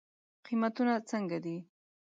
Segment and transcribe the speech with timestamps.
[0.45, 1.57] قیمتونه څنګه دی؟